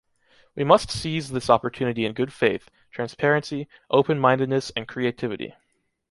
We 0.55 0.63
must 0.63 0.89
seize 0.89 1.29
this 1.29 1.47
opportunity 1.47 2.05
in 2.05 2.13
good 2.13 2.33
faith, 2.33 2.71
transparency, 2.89 3.67
open-mindedness 3.91 4.71
and 4.75 4.87
creativity. 4.87 5.53